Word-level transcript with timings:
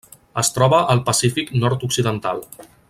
Es 0.41 0.49
troba 0.55 0.79
al 0.93 1.03
Pacífic 1.11 1.53
nord-occidental: 1.65 2.47